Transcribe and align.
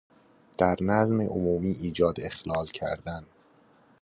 در 0.57 0.75
نظم 0.81 1.21
عمومی 1.21 1.71
ایجاد 1.71 2.15
اخلال 2.21 2.65
کردن 2.65 3.25